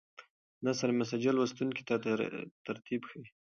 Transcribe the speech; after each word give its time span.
نثر 0.65 0.89
مسجع 0.99 1.31
لوستونکي 1.35 1.83
ته 1.87 1.95
ترتیب 2.65 3.01
ښیي. 3.09 3.25